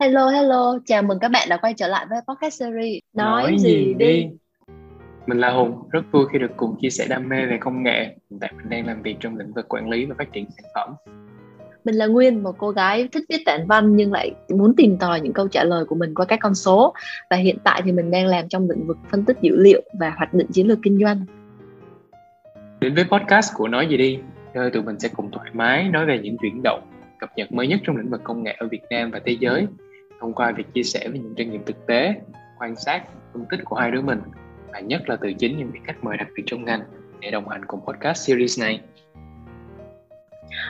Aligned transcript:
Hello, 0.00 0.28
hello, 0.28 0.78
chào 0.86 1.02
mừng 1.02 1.18
các 1.18 1.28
bạn 1.28 1.48
đã 1.48 1.56
quay 1.56 1.74
trở 1.74 1.88
lại 1.88 2.06
với 2.10 2.18
podcast 2.28 2.60
series 2.60 2.98
Nói, 3.14 3.42
Nói 3.42 3.58
gì 3.58 3.94
đi. 3.94 4.28
Mình 5.26 5.38
là 5.38 5.50
Hùng, 5.50 5.88
rất 5.90 6.00
vui 6.12 6.24
khi 6.32 6.38
được 6.38 6.50
cùng 6.56 6.76
chia 6.80 6.90
sẻ 6.90 7.06
đam 7.08 7.28
mê 7.28 7.46
về 7.46 7.58
công 7.60 7.82
nghệ. 7.82 8.16
Hiện 8.30 8.38
tại 8.40 8.52
mình 8.56 8.68
đang 8.70 8.86
làm 8.86 9.02
việc 9.02 9.16
trong 9.20 9.38
lĩnh 9.38 9.52
vực 9.52 9.68
quản 9.68 9.90
lý 9.90 10.06
và 10.06 10.14
phát 10.18 10.32
triển 10.32 10.46
sản 10.50 10.70
phẩm. 10.74 10.94
Mình 11.84 11.94
là 11.94 12.06
Nguyên, 12.06 12.42
một 12.42 12.54
cô 12.58 12.70
gái 12.70 13.08
thích 13.12 13.24
viết 13.28 13.42
tản 13.46 13.66
văn 13.66 13.96
nhưng 13.96 14.12
lại 14.12 14.30
muốn 14.48 14.74
tìm 14.76 14.96
tòi 14.98 15.20
những 15.20 15.32
câu 15.32 15.48
trả 15.48 15.64
lời 15.64 15.84
của 15.84 15.94
mình 15.94 16.14
qua 16.14 16.26
các 16.26 16.38
con 16.42 16.54
số. 16.54 16.94
Và 17.30 17.36
hiện 17.36 17.58
tại 17.64 17.82
thì 17.84 17.92
mình 17.92 18.10
đang 18.10 18.26
làm 18.26 18.48
trong 18.48 18.70
lĩnh 18.70 18.86
vực 18.86 18.96
phân 19.10 19.24
tích 19.24 19.36
dữ 19.40 19.56
liệu 19.56 19.82
và 20.00 20.12
hoạch 20.16 20.34
định 20.34 20.46
chiến 20.52 20.68
lược 20.68 20.78
kinh 20.82 20.98
doanh. 21.02 21.24
Đến 22.80 22.94
với 22.94 23.04
podcast 23.04 23.54
của 23.54 23.68
Nói 23.68 23.86
gì 23.86 23.96
đi, 23.96 24.18
nơi 24.54 24.70
tụi 24.70 24.82
mình 24.82 25.00
sẽ 25.00 25.08
cùng 25.16 25.30
thoải 25.30 25.50
mái 25.52 25.88
nói 25.88 26.06
về 26.06 26.18
những 26.22 26.36
chuyển 26.42 26.62
động, 26.62 26.80
cập 27.18 27.30
nhật 27.36 27.52
mới 27.52 27.66
nhất 27.66 27.80
trong 27.84 27.96
lĩnh 27.96 28.10
vực 28.10 28.20
công 28.24 28.42
nghệ 28.42 28.56
ở 28.58 28.68
Việt 28.70 28.82
Nam 28.90 29.10
và 29.10 29.20
thế 29.24 29.36
giới 29.40 29.66
thông 30.20 30.34
qua 30.34 30.52
việc 30.52 30.66
chia 30.74 30.82
sẻ 30.82 31.08
về 31.08 31.18
những 31.18 31.34
trải 31.36 31.46
nghiệm 31.46 31.64
thực 31.64 31.86
tế, 31.86 32.14
quan 32.58 32.76
sát, 32.76 33.02
phân 33.32 33.44
tích 33.50 33.60
của 33.64 33.76
hai 33.76 33.90
đứa 33.90 34.00
mình 34.00 34.20
và 34.72 34.80
nhất 34.80 35.08
là 35.08 35.16
từ 35.20 35.32
chính 35.32 35.58
những 35.58 35.70
vị 35.70 35.80
khách 35.86 36.04
mời 36.04 36.16
đặc 36.16 36.28
biệt 36.36 36.42
trong 36.46 36.64
ngành 36.64 36.80
để 37.20 37.30
đồng 37.30 37.48
hành 37.48 37.64
cùng 37.64 37.80
podcast 37.86 38.28
series 38.28 38.60
này. 38.60 38.80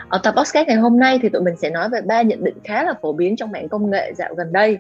Ở 0.09 0.21
tập 0.23 0.35
podcast 0.37 0.69
ngày 0.69 0.77
hôm 0.77 0.99
nay 0.99 1.19
thì 1.23 1.29
tụi 1.29 1.43
mình 1.43 1.57
sẽ 1.57 1.71
nói 1.71 1.89
về 1.89 2.01
ba 2.01 2.23
nhận 2.23 2.45
định 2.45 2.59
khá 2.65 2.85
là 2.85 2.95
phổ 3.03 3.13
biến 3.13 3.37
trong 3.37 3.51
mạng 3.51 3.69
công 3.69 3.91
nghệ 3.91 4.13
dạo 4.17 4.35
gần 4.35 4.53
đây 4.53 4.79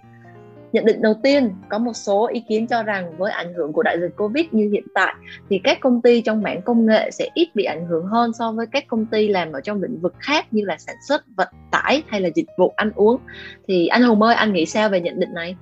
Nhận 0.72 0.84
định 0.84 1.02
đầu 1.02 1.14
tiên, 1.22 1.50
có 1.68 1.78
một 1.78 1.92
số 1.92 2.26
ý 2.26 2.42
kiến 2.48 2.66
cho 2.66 2.82
rằng 2.82 3.18
với 3.18 3.32
ảnh 3.32 3.54
hưởng 3.54 3.72
của 3.72 3.82
đại 3.82 4.00
dịch 4.00 4.16
Covid 4.16 4.46
như 4.50 4.70
hiện 4.72 4.84
tại 4.94 5.14
thì 5.50 5.60
các 5.64 5.80
công 5.80 6.02
ty 6.02 6.20
trong 6.20 6.42
mảng 6.42 6.62
công 6.62 6.86
nghệ 6.86 7.10
sẽ 7.10 7.28
ít 7.34 7.48
bị 7.54 7.64
ảnh 7.64 7.86
hưởng 7.86 8.06
hơn 8.06 8.32
so 8.32 8.52
với 8.52 8.66
các 8.66 8.84
công 8.86 9.06
ty 9.06 9.28
làm 9.28 9.52
ở 9.52 9.60
trong 9.60 9.82
lĩnh 9.82 10.00
vực 10.00 10.14
khác 10.18 10.46
như 10.50 10.64
là 10.64 10.76
sản 10.78 10.96
xuất, 11.08 11.22
vận 11.36 11.48
tải 11.70 12.02
hay 12.06 12.20
là 12.20 12.28
dịch 12.34 12.46
vụ 12.58 12.72
ăn 12.76 12.92
uống. 12.94 13.20
Thì 13.68 13.86
anh 13.86 14.02
Hùng 14.02 14.22
ơi, 14.22 14.34
anh 14.34 14.52
nghĩ 14.52 14.66
sao 14.66 14.88
về 14.88 15.00
nhận 15.00 15.20
định 15.20 15.34
này? 15.34 15.56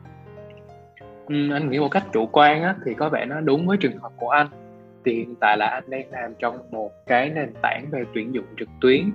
Ừ, 1.28 1.34
anh 1.52 1.70
nghĩ 1.70 1.78
một 1.78 1.90
cách 1.90 2.04
chủ 2.12 2.26
quan 2.26 2.62
á, 2.62 2.74
thì 2.84 2.95
có 2.95 3.09
vẻ 3.09 3.24
nó 3.24 3.40
đúng 3.40 3.66
với 3.66 3.76
trường 3.76 3.98
hợp 3.98 4.12
của 4.16 4.28
anh. 4.28 4.46
Thì 5.04 5.15
hiện 5.15 5.34
tại 5.40 5.56
là 5.56 5.66
anh 5.66 5.90
đang 5.90 6.10
làm 6.10 6.34
trong 6.38 6.59
một 6.70 6.90
cái 7.06 7.30
nền 7.30 7.52
tảng 7.62 7.87
về 7.90 8.04
tuyển 8.15 8.34
dụng 8.34 8.45
trực 8.59 8.68
tuyến 8.80 9.10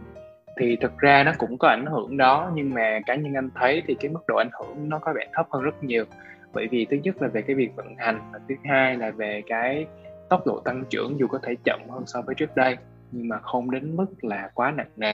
thì 0.57 0.75
thực 0.75 0.97
ra 0.97 1.23
nó 1.23 1.31
cũng 1.37 1.57
có 1.57 1.67
ảnh 1.67 1.85
hưởng 1.85 2.17
đó, 2.17 2.51
nhưng 2.55 2.73
mà 2.73 2.99
cá 3.05 3.15
nhân 3.15 3.33
anh 3.33 3.49
thấy 3.55 3.83
thì 3.87 3.95
cái 3.99 4.11
mức 4.11 4.19
độ 4.27 4.35
ảnh 4.35 4.49
hưởng 4.59 4.89
nó 4.89 4.99
có 4.99 5.13
vẻ 5.13 5.27
thấp 5.33 5.47
hơn 5.51 5.63
rất 5.63 5.83
nhiều. 5.83 6.05
Bởi 6.53 6.67
vì 6.67 6.85
thứ 6.85 6.97
nhất 7.03 7.21
là 7.21 7.27
về 7.27 7.41
cái 7.41 7.55
việc 7.55 7.75
vận 7.75 7.95
hành 7.97 8.19
và 8.33 8.39
thứ 8.49 8.55
hai 8.63 8.97
là 8.97 9.11
về 9.11 9.41
cái 9.47 9.85
tốc 10.29 10.47
độ 10.47 10.59
tăng 10.59 10.83
trưởng 10.89 11.19
dù 11.19 11.27
có 11.27 11.39
thể 11.43 11.55
chậm 11.63 11.79
hơn 11.89 12.03
so 12.05 12.21
với 12.21 12.35
trước 12.35 12.55
đây, 12.55 12.77
nhưng 13.11 13.27
mà 13.27 13.37
không 13.37 13.71
đến 13.71 13.95
mức 13.95 14.05
là 14.21 14.49
quá 14.53 14.71
nặng 14.71 14.89
nề. 14.97 15.13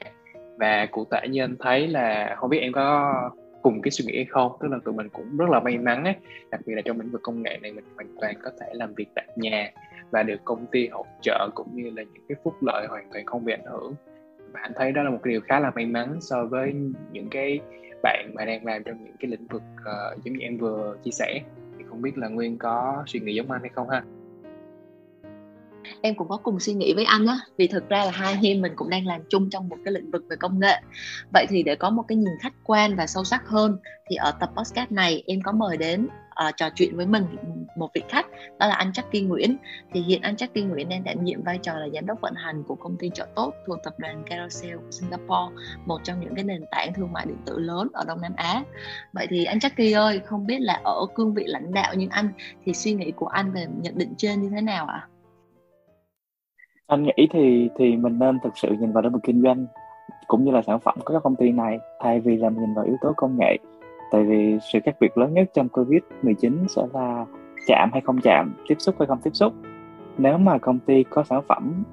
Và 0.58 0.86
cụ 0.90 1.06
thể 1.10 1.28
như 1.28 1.44
anh 1.44 1.56
thấy 1.60 1.88
là 1.88 2.34
không 2.38 2.50
biết 2.50 2.58
em 2.58 2.72
có 2.72 3.14
cùng 3.62 3.82
cái 3.82 3.90
suy 3.90 4.04
nghĩ 4.04 4.16
hay 4.16 4.24
không, 4.24 4.52
tức 4.60 4.68
là 4.70 4.78
tụi 4.84 4.94
mình 4.94 5.08
cũng 5.08 5.36
rất 5.36 5.50
là 5.50 5.60
may 5.60 5.78
mắn 5.78 6.04
ấy, 6.04 6.14
đặc 6.50 6.60
biệt 6.66 6.74
là 6.74 6.82
trong 6.84 7.00
lĩnh 7.00 7.10
vực 7.10 7.20
công 7.22 7.42
nghệ 7.42 7.58
này 7.62 7.72
mình 7.72 7.84
hoàn 7.94 8.14
toàn 8.20 8.34
có 8.42 8.50
thể 8.60 8.66
làm 8.72 8.94
việc 8.94 9.06
tại 9.14 9.26
nhà 9.36 9.70
và 10.10 10.22
được 10.22 10.44
công 10.44 10.66
ty 10.66 10.88
hỗ 10.88 11.06
trợ 11.22 11.48
cũng 11.54 11.68
như 11.72 11.84
là 11.84 12.02
những 12.02 12.24
cái 12.28 12.36
phúc 12.44 12.54
lợi 12.60 12.86
hoàn 12.90 13.10
toàn 13.12 13.26
không 13.26 13.44
bị 13.44 13.52
ảnh 13.52 13.64
hưởng 13.64 13.94
bạn 14.52 14.72
thấy 14.76 14.92
đó 14.92 15.02
là 15.02 15.10
một 15.10 15.24
điều 15.24 15.40
khá 15.40 15.60
là 15.60 15.70
may 15.74 15.86
mắn 15.86 16.18
so 16.20 16.44
với 16.44 16.74
những 17.12 17.28
cái 17.30 17.60
bạn 18.02 18.30
mà 18.34 18.44
đang 18.44 18.66
làm 18.66 18.84
trong 18.84 19.04
những 19.04 19.16
cái 19.20 19.30
lĩnh 19.30 19.46
vực 19.46 19.62
uh, 19.80 20.24
giống 20.24 20.34
như 20.34 20.40
em 20.40 20.58
vừa 20.58 20.96
chia 21.04 21.10
sẻ. 21.10 21.40
Thì 21.78 21.84
không 21.88 22.02
biết 22.02 22.18
là 22.18 22.28
nguyên 22.28 22.58
có 22.58 23.04
suy 23.06 23.20
nghĩ 23.20 23.34
giống 23.34 23.50
anh 23.50 23.60
hay 23.60 23.70
không 23.74 23.88
ha? 23.88 24.02
Em 26.02 26.14
cũng 26.14 26.28
có 26.28 26.36
cùng 26.36 26.60
suy 26.60 26.72
nghĩ 26.72 26.94
với 26.94 27.04
anh 27.04 27.26
á 27.26 27.38
vì 27.56 27.66
thực 27.66 27.88
ra 27.88 28.04
là 28.04 28.10
hai 28.10 28.32
anh 28.32 28.46
em 28.46 28.60
mình 28.60 28.72
cũng 28.76 28.90
đang 28.90 29.06
làm 29.06 29.20
chung 29.28 29.50
trong 29.50 29.68
một 29.68 29.76
cái 29.84 29.94
lĩnh 29.94 30.10
vực 30.10 30.24
về 30.30 30.36
công 30.36 30.60
nghệ. 30.60 30.74
Vậy 31.32 31.46
thì 31.48 31.62
để 31.62 31.74
có 31.74 31.90
một 31.90 32.02
cái 32.08 32.16
nhìn 32.16 32.34
khách 32.40 32.54
quan 32.64 32.96
và 32.96 33.06
sâu 33.06 33.24
sắc 33.24 33.48
hơn 33.48 33.78
thì 34.10 34.16
ở 34.16 34.32
tập 34.40 34.50
podcast 34.56 34.92
này 34.92 35.22
em 35.26 35.40
có 35.42 35.52
mời 35.52 35.76
đến 35.76 36.08
uh, 36.48 36.56
trò 36.56 36.68
chuyện 36.74 36.96
với 36.96 37.06
mình 37.06 37.24
một 37.76 37.90
vị 37.94 38.02
khách, 38.08 38.26
đó 38.58 38.66
là 38.66 38.74
anh 38.74 38.90
Jackie 38.90 39.28
Nguyễn 39.28 39.56
thì 39.92 40.00
hiện 40.00 40.22
anh 40.22 40.34
Jackie 40.34 40.68
Nguyễn 40.68 40.88
đang 40.88 41.04
đảm 41.04 41.24
nhiệm 41.24 41.42
vai 41.42 41.58
trò 41.62 41.74
là 41.74 41.88
giám 41.88 42.06
đốc 42.06 42.20
vận 42.20 42.34
hành 42.34 42.62
của 42.62 42.74
công 42.74 42.96
ty 42.96 43.10
chợ 43.14 43.26
tốt 43.34 43.54
thuộc 43.66 43.78
tập 43.84 43.94
đoàn 43.98 44.22
Carousel 44.26 44.76
của 44.76 44.90
Singapore, 44.90 45.54
một 45.86 45.98
trong 46.04 46.20
những 46.20 46.34
cái 46.34 46.44
nền 46.44 46.64
tảng 46.70 46.94
thương 46.94 47.12
mại 47.12 47.26
điện 47.26 47.38
tử 47.46 47.58
lớn 47.58 47.88
ở 47.92 48.04
Đông 48.08 48.20
Nam 48.20 48.32
Á 48.36 48.62
vậy 49.12 49.26
thì 49.30 49.44
anh 49.44 49.58
Jackie 49.58 50.00
ơi, 50.00 50.20
không 50.24 50.46
biết 50.46 50.58
là 50.60 50.80
ở 50.84 51.06
cương 51.14 51.34
vị 51.34 51.44
lãnh 51.46 51.74
đạo 51.74 51.94
như 51.94 52.06
anh 52.10 52.28
thì 52.64 52.74
suy 52.74 52.92
nghĩ 52.92 53.10
của 53.10 53.26
anh 53.26 53.52
về 53.52 53.66
nhận 53.80 53.98
định 53.98 54.14
trên 54.16 54.42
như 54.42 54.50
thế 54.54 54.60
nào 54.60 54.86
ạ? 54.86 55.06
À? 55.06 55.08
anh 56.90 57.02
nghĩ 57.02 57.28
thì 57.32 57.68
thì 57.78 57.96
mình 57.96 58.18
nên 58.18 58.38
thực 58.44 58.58
sự 58.58 58.68
nhìn 58.68 58.92
vào 58.92 59.02
lĩnh 59.02 59.12
vực 59.12 59.22
kinh 59.24 59.42
doanh 59.42 59.66
cũng 60.26 60.44
như 60.44 60.50
là 60.50 60.62
sản 60.62 60.80
phẩm 60.80 60.94
của 61.04 61.12
các 61.12 61.22
công 61.22 61.36
ty 61.36 61.52
này, 61.52 61.78
thay 62.00 62.20
vì 62.20 62.36
là 62.36 62.50
mình 62.50 62.60
nhìn 62.60 62.74
vào 62.74 62.84
yếu 62.84 62.96
tố 63.00 63.12
công 63.16 63.38
nghệ 63.38 63.56
tại 64.10 64.24
vì 64.24 64.58
sự 64.72 64.78
khác 64.84 64.96
biệt 65.00 65.18
lớn 65.18 65.34
nhất 65.34 65.50
trong 65.54 65.68
covid 65.68 66.00
19 66.22 66.66
sẽ 66.68 66.82
là 66.94 67.26
chạm 67.66 67.90
hay 67.92 68.00
không 68.00 68.20
chạm, 68.22 68.54
tiếp 68.68 68.74
xúc 68.78 68.94
hay 68.98 69.06
không 69.06 69.18
tiếp 69.22 69.30
xúc. 69.32 69.52
Nếu 70.18 70.38
mà 70.38 70.58
công 70.58 70.78
ty 70.78 71.02
có 71.02 71.24
sản 71.24 71.42
phẩm 71.48 71.84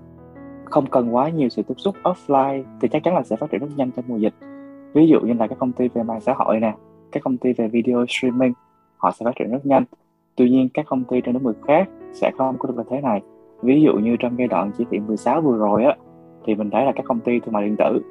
không 0.66 0.86
cần 0.86 1.16
quá 1.16 1.30
nhiều 1.30 1.50
sự 1.50 1.62
tiếp 1.62 1.74
xúc 1.78 1.96
offline, 2.04 2.64
thì 2.82 2.88
chắc 2.88 3.04
chắn 3.04 3.16
là 3.16 3.24
sẽ 3.24 3.36
phát 3.36 3.50
triển 3.52 3.62
rất 3.62 3.70
nhanh 3.76 3.92
trong 3.92 4.06
mùa 4.08 4.18
dịch. 4.18 4.34
Ví 4.94 5.08
dụ 5.08 5.20
như 5.20 5.34
là 5.34 5.48
các 5.48 5.60
công 5.60 5.72
ty 5.72 5.88
về 5.88 6.04
mạng 6.04 6.22
xã 6.22 6.34
hội 6.34 6.60
nè, 6.60 6.76
các 7.12 7.24
công 7.24 7.38
ty 7.38 7.54
về 7.54 7.68
video 7.68 8.06
streaming, 8.10 8.54
họ 8.98 9.12
sẽ 9.12 9.26
phát 9.26 9.36
triển 9.36 9.52
rất 9.52 9.66
nhanh. 9.66 9.84
Tuy 10.36 10.50
nhiên, 10.50 10.70
các 10.74 10.86
công 10.90 11.04
ty 11.04 11.22
trên 11.22 11.34
lĩnh 11.34 11.44
vực 11.44 11.58
khác 11.68 11.90
sẽ 12.14 12.32
không 12.38 12.58
có 12.60 12.68
được 12.68 12.78
lợi 12.78 12.86
thế 12.90 13.02
này. 13.02 13.22
Ví 13.62 13.82
dụ 13.82 13.94
như 13.94 14.16
trong 14.20 14.38
giai 14.38 14.48
đoạn 14.48 14.72
chỉ 14.78 14.86
thị 14.92 15.00
16 15.00 15.42
vừa 15.42 15.58
rồi 15.58 15.84
á, 15.84 15.96
thì 16.46 16.56
mình 16.56 16.70
thấy 16.70 16.86
là 16.86 16.92
các 16.96 17.06
công 17.06 17.20
ty 17.20 17.40
thương 17.40 17.54
mại 17.54 17.66
điện 17.66 17.76
tử, 17.80 18.02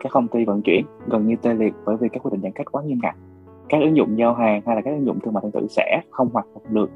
các 0.00 0.12
công 0.12 0.28
ty 0.28 0.44
vận 0.44 0.62
chuyển 0.62 0.84
gần 1.06 1.26
như 1.26 1.36
tê 1.42 1.54
liệt 1.54 1.74
bởi 1.84 1.96
vì 1.96 2.08
các 2.08 2.22
quy 2.22 2.30
định 2.32 2.40
giãn 2.42 2.52
cách 2.52 2.72
quá 2.72 2.82
nghiêm 2.82 2.98
ngặt 3.02 3.14
các 3.68 3.80
ứng 3.80 3.96
dụng 3.96 4.18
giao 4.18 4.34
hàng 4.34 4.62
hay 4.66 4.76
là 4.76 4.82
các 4.82 4.90
ứng 4.90 5.06
dụng 5.06 5.20
thương 5.20 5.34
mại 5.34 5.42
điện 5.42 5.52
tử 5.52 5.66
sẽ 5.70 6.00
không 6.10 6.28
hoạt 6.32 6.46
động 6.54 6.74
được 6.74 6.90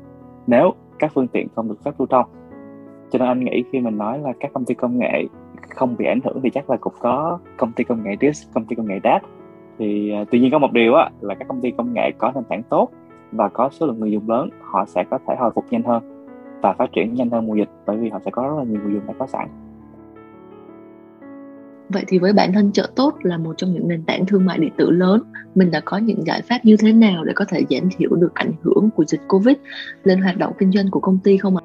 nếu 0.46 0.70
các 0.98 1.12
phương 1.14 1.28
tiện 1.28 1.48
không 1.54 1.68
được 1.68 1.84
phép 1.84 1.90
lưu 1.98 2.06
thông. 2.06 2.26
Cho 3.10 3.18
nên 3.18 3.28
anh 3.28 3.44
nghĩ 3.44 3.64
khi 3.72 3.80
mình 3.80 3.98
nói 3.98 4.18
là 4.18 4.32
các 4.40 4.50
công 4.54 4.64
ty 4.64 4.74
công 4.74 4.98
nghệ 4.98 5.24
không 5.70 5.96
bị 5.96 6.06
ảnh 6.06 6.20
hưởng 6.24 6.40
thì 6.42 6.50
chắc 6.50 6.70
là 6.70 6.76
cũng 6.76 6.92
có 7.00 7.38
công 7.56 7.72
ty 7.72 7.84
công 7.84 8.04
nghệ 8.04 8.16
DIS, 8.20 8.42
công 8.54 8.64
ty 8.64 8.76
công 8.76 8.86
nghệ 8.86 9.00
DAT 9.04 9.22
thì 9.78 10.12
uh, 10.22 10.28
tuy 10.30 10.40
nhiên 10.40 10.50
có 10.52 10.58
một 10.58 10.72
điều 10.72 10.94
á 10.94 11.10
là 11.20 11.34
các 11.34 11.48
công 11.48 11.60
ty 11.60 11.70
công 11.70 11.92
nghệ 11.92 12.10
có 12.18 12.32
nền 12.34 12.44
tảng 12.44 12.62
tốt 12.62 12.88
và 13.32 13.48
có 13.48 13.68
số 13.72 13.86
lượng 13.86 14.00
người 14.00 14.12
dùng 14.12 14.30
lớn 14.30 14.48
họ 14.60 14.84
sẽ 14.84 15.04
có 15.10 15.18
thể 15.28 15.34
hồi 15.38 15.50
phục 15.54 15.64
nhanh 15.70 15.82
hơn 15.82 16.02
và 16.62 16.72
phát 16.72 16.92
triển 16.92 17.14
nhanh 17.14 17.30
hơn 17.30 17.46
mùa 17.46 17.54
dịch 17.54 17.68
bởi 17.86 17.96
vì 17.96 18.08
họ 18.08 18.18
sẽ 18.24 18.30
có 18.30 18.42
rất 18.42 18.54
là 18.58 18.64
nhiều 18.64 18.80
người 18.84 18.94
dùng 18.94 19.06
đã 19.06 19.14
có 19.18 19.26
sẵn. 19.26 19.48
Vậy 21.92 22.04
thì 22.08 22.18
với 22.18 22.32
bản 22.32 22.52
thân 22.52 22.72
chợ 22.72 22.90
tốt 22.96 23.14
là 23.22 23.38
một 23.38 23.54
trong 23.56 23.72
những 23.72 23.88
nền 23.88 24.02
tảng 24.02 24.26
thương 24.26 24.46
mại 24.46 24.58
điện 24.58 24.72
tử 24.76 24.90
lớn, 24.90 25.22
mình 25.54 25.70
đã 25.70 25.80
có 25.84 25.98
những 25.98 26.26
giải 26.26 26.42
pháp 26.48 26.58
như 26.62 26.76
thế 26.80 26.92
nào 26.92 27.24
để 27.24 27.32
có 27.36 27.44
thể 27.48 27.62
giảm 27.70 27.88
thiểu 27.96 28.10
được 28.14 28.34
ảnh 28.34 28.52
hưởng 28.62 28.90
của 28.96 29.04
dịch 29.04 29.20
Covid 29.28 29.56
lên 30.04 30.20
hoạt 30.20 30.36
động 30.36 30.52
kinh 30.58 30.72
doanh 30.72 30.90
của 30.90 31.00
công 31.00 31.18
ty 31.24 31.36
không 31.36 31.56
ạ? 31.56 31.62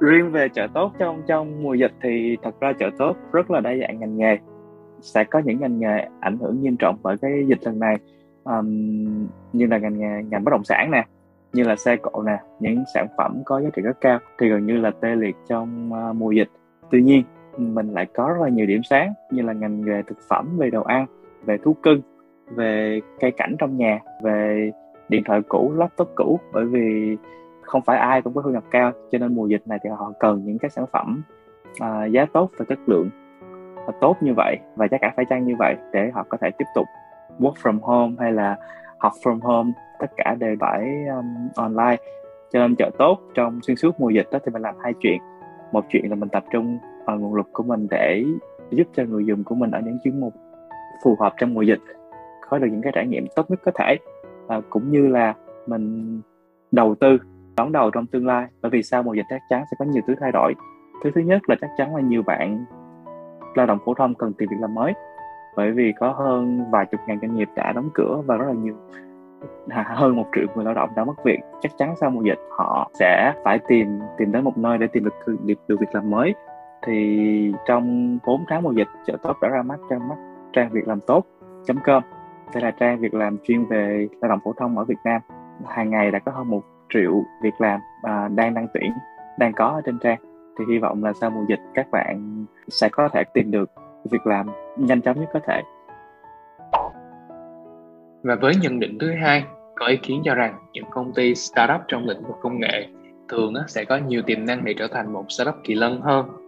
Riêng 0.00 0.30
về 0.32 0.48
chợ 0.48 0.66
tốt 0.74 0.92
trong 0.98 1.22
trong 1.26 1.62
mùa 1.62 1.74
dịch 1.74 1.92
thì 2.02 2.36
thật 2.42 2.60
ra 2.60 2.72
chợ 2.78 2.90
tốt 2.98 3.16
rất 3.32 3.50
là 3.50 3.60
đa 3.60 3.70
dạng 3.80 4.00
ngành 4.00 4.16
nghề. 4.16 4.38
Sẽ 5.00 5.24
có 5.24 5.38
những 5.44 5.60
ngành 5.60 5.78
nghề 5.78 6.08
ảnh 6.20 6.38
hưởng 6.38 6.62
nghiêm 6.62 6.76
trọng 6.76 6.98
bởi 7.02 7.16
cái 7.18 7.44
dịch 7.48 7.58
lần 7.62 7.78
này 7.78 7.96
um, 8.44 8.68
như 9.52 9.66
là 9.66 9.78
ngành 9.78 9.98
nghề 9.98 10.22
ngành 10.30 10.44
bất 10.44 10.50
động 10.50 10.64
sản 10.64 10.90
nè, 10.90 11.04
như 11.52 11.62
là 11.62 11.76
xe 11.76 11.96
cộ 11.96 12.22
nè 12.22 12.38
những 12.60 12.84
sản 12.94 13.06
phẩm 13.18 13.42
có 13.44 13.60
giá 13.60 13.68
trị 13.76 13.82
rất 13.82 14.00
cao 14.00 14.18
thì 14.38 14.48
gần 14.48 14.66
như 14.66 14.76
là 14.76 14.90
tê 15.00 15.16
liệt 15.16 15.36
trong 15.48 15.90
uh, 15.92 16.16
mùa 16.16 16.30
dịch 16.30 16.48
tuy 16.90 17.02
nhiên 17.02 17.24
mình 17.58 17.88
lại 17.88 18.06
có 18.14 18.28
rất 18.28 18.42
là 18.42 18.48
nhiều 18.48 18.66
điểm 18.66 18.82
sáng 18.82 19.12
như 19.30 19.42
là 19.42 19.52
ngành 19.52 19.84
nghề 19.84 20.02
thực 20.02 20.18
phẩm 20.28 20.56
về 20.58 20.70
đồ 20.70 20.82
ăn 20.82 21.06
về 21.44 21.58
thú 21.58 21.74
cưng 21.82 22.00
về 22.50 23.00
cây 23.20 23.30
cảnh 23.30 23.56
trong 23.58 23.76
nhà 23.76 24.00
về 24.22 24.70
điện 25.08 25.22
thoại 25.24 25.40
cũ 25.48 25.72
laptop 25.76 26.08
cũ. 26.14 26.40
Bởi 26.52 26.64
vì 26.64 27.16
không 27.62 27.82
phải 27.82 27.98
ai 27.98 28.22
cũng 28.22 28.34
có 28.34 28.42
thu 28.42 28.50
nhập 28.50 28.64
cao 28.70 28.92
cho 29.12 29.18
nên 29.18 29.34
mùa 29.34 29.46
dịch 29.46 29.62
này 29.66 29.78
thì 29.84 29.90
họ 29.90 30.12
cần 30.20 30.44
những 30.44 30.58
cái 30.58 30.70
sản 30.70 30.84
phẩm 30.92 31.22
à, 31.80 32.04
giá 32.04 32.26
tốt 32.32 32.50
và 32.58 32.64
chất 32.68 32.78
lượng 32.86 33.10
và 33.86 33.92
tốt 34.00 34.16
như 34.20 34.34
vậy 34.36 34.58
và 34.76 34.88
giá 34.88 34.98
cả 34.98 35.12
phải 35.16 35.24
chăng 35.30 35.46
như 35.46 35.54
vậy 35.58 35.76
để 35.92 36.10
họ 36.14 36.26
có 36.28 36.38
thể 36.40 36.50
tiếp 36.58 36.64
tục 36.74 36.86
work 37.40 37.54
from 37.62 37.78
home 37.80 38.14
hay 38.18 38.32
là 38.32 38.56
học 38.98 39.12
from 39.24 39.38
home. 39.40 39.70
Tất 39.98 40.10
cả 40.16 40.36
đều 40.38 40.56
phải 40.60 41.04
um, 41.16 41.48
online. 41.56 41.96
Cho 42.52 42.60
nên 42.60 42.76
chợ 42.76 42.90
tốt 42.98 43.18
trong 43.34 43.60
xuyên 43.62 43.76
suốt 43.76 44.00
mùa 44.00 44.10
dịch 44.10 44.28
đó 44.32 44.38
thì 44.44 44.52
mình 44.52 44.62
làm 44.62 44.74
hai 44.82 44.92
chuyện. 45.00 45.18
Một 45.72 45.84
chuyện 45.88 46.10
là 46.10 46.16
mình 46.16 46.28
tập 46.28 46.44
trung 46.52 46.78
vào 47.06 47.18
nguồn 47.18 47.34
lực 47.34 47.46
của 47.52 47.62
mình 47.62 47.86
để 47.90 48.24
giúp 48.70 48.86
cho 48.92 49.04
người 49.04 49.26
dùng 49.26 49.44
của 49.44 49.54
mình 49.54 49.70
ở 49.70 49.80
những 49.84 49.98
chuyên 50.04 50.20
mục 50.20 50.34
phù 51.04 51.16
hợp 51.20 51.34
trong 51.38 51.54
mùa 51.54 51.62
dịch 51.62 51.80
có 52.48 52.58
được 52.58 52.66
những 52.70 52.82
cái 52.82 52.92
trải 52.94 53.06
nghiệm 53.06 53.26
tốt 53.36 53.50
nhất 53.50 53.60
có 53.64 53.72
thể. 53.74 53.96
Và 54.46 54.60
cũng 54.70 54.90
như 54.90 55.06
là 55.06 55.34
mình 55.66 56.20
đầu 56.72 56.94
tư 56.94 57.18
đón 57.56 57.72
đầu 57.72 57.90
trong 57.90 58.06
tương 58.06 58.26
lai. 58.26 58.46
Bởi 58.62 58.70
vì 58.70 58.82
sau 58.82 59.02
mùa 59.02 59.14
dịch 59.14 59.26
chắc 59.30 59.40
chắn 59.48 59.64
sẽ 59.70 59.76
có 59.78 59.84
nhiều 59.84 60.02
thứ 60.06 60.14
thay 60.20 60.32
đổi. 60.32 60.54
Thứ 61.04 61.10
thứ 61.14 61.20
nhất 61.20 61.42
là 61.48 61.56
chắc 61.60 61.70
chắn 61.76 61.96
là 61.96 62.02
nhiều 62.02 62.22
bạn 62.22 62.64
lao 63.54 63.66
động 63.66 63.78
phổ 63.84 63.94
thông 63.94 64.14
cần 64.14 64.32
tìm 64.32 64.48
việc 64.50 64.56
làm 64.60 64.74
mới. 64.74 64.92
Bởi 65.56 65.70
vì 65.70 65.92
có 66.00 66.12
hơn 66.12 66.64
vài 66.70 66.86
chục 66.86 67.00
ngàn 67.06 67.18
doanh 67.20 67.36
nghiệp 67.36 67.48
đã 67.56 67.72
đóng 67.72 67.88
cửa 67.94 68.22
và 68.26 68.36
rất 68.36 68.46
là 68.46 68.54
nhiều 68.54 68.74
à, 69.68 69.84
hơn 69.88 70.16
một 70.16 70.26
triệu 70.36 70.46
người 70.54 70.64
lao 70.64 70.74
động 70.74 70.90
đã 70.96 71.04
mất 71.04 71.24
việc. 71.24 71.40
Chắc 71.60 71.72
chắn 71.78 71.94
sau 72.00 72.10
mùa 72.10 72.22
dịch 72.22 72.38
họ 72.50 72.90
sẽ 72.94 73.32
phải 73.44 73.58
tìm 73.68 74.00
tìm 74.18 74.32
đến 74.32 74.44
một 74.44 74.58
nơi 74.58 74.78
để 74.78 74.86
tìm 74.86 75.04
được 75.04 75.14
được, 75.44 75.58
được 75.68 75.76
việc 75.80 75.94
làm 75.94 76.10
mới 76.10 76.34
thì 76.86 77.52
trong 77.66 78.18
4 78.26 78.44
tháng 78.48 78.62
mùa 78.62 78.72
dịch 78.72 78.88
chợ 79.06 79.16
tốt 79.22 79.36
đã 79.42 79.48
ra 79.48 79.62
mắt 79.62 79.78
trang 79.90 80.08
mắt 80.08 80.16
trang 80.52 80.70
việc 80.72 80.88
làm 80.88 81.00
tốt 81.00 81.26
com. 81.84 82.02
Đây 82.54 82.62
là 82.62 82.70
trang 82.70 83.00
việc 83.00 83.14
làm 83.14 83.38
chuyên 83.44 83.64
về 83.64 84.08
lao 84.20 84.28
động 84.28 84.38
phổ 84.44 84.52
thông 84.52 84.78
ở 84.78 84.84
Việt 84.84 84.98
Nam. 85.04 85.20
Hàng 85.66 85.90
ngày 85.90 86.10
đã 86.10 86.18
có 86.18 86.32
hơn 86.32 86.50
một 86.50 86.62
triệu 86.94 87.24
việc 87.42 87.54
làm 87.58 87.80
à, 88.02 88.28
đang 88.28 88.54
đăng 88.54 88.66
tuyển 88.74 88.92
đang 89.38 89.52
có 89.52 89.66
ở 89.66 89.80
trên 89.86 89.98
trang. 89.98 90.18
Thì 90.58 90.64
hy 90.68 90.78
vọng 90.78 91.04
là 91.04 91.12
sau 91.12 91.30
mùa 91.30 91.44
dịch 91.48 91.60
các 91.74 91.90
bạn 91.90 92.44
sẽ 92.68 92.88
có 92.88 93.08
thể 93.08 93.24
tìm 93.24 93.50
được 93.50 93.70
việc 94.10 94.26
làm 94.26 94.46
nhanh 94.76 95.00
chóng 95.00 95.20
nhất 95.20 95.28
có 95.32 95.40
thể. 95.46 95.62
Và 98.22 98.34
với 98.40 98.54
nhận 98.62 98.80
định 98.80 98.98
thứ 99.00 99.12
hai 99.12 99.44
có 99.74 99.86
ý 99.86 99.96
kiến 99.96 100.22
cho 100.24 100.34
rằng 100.34 100.54
những 100.72 100.84
công 100.90 101.12
ty 101.14 101.34
startup 101.34 101.80
trong 101.88 102.08
lĩnh 102.08 102.22
vực 102.22 102.36
công 102.40 102.60
nghệ 102.60 102.86
thường 103.28 103.54
sẽ 103.68 103.84
có 103.84 103.96
nhiều 103.96 104.22
tiềm 104.22 104.46
năng 104.46 104.64
để 104.64 104.74
trở 104.78 104.88
thành 104.88 105.12
một 105.12 105.24
startup 105.28 105.54
kỳ 105.64 105.74
lân 105.74 106.00
hơn 106.00 106.43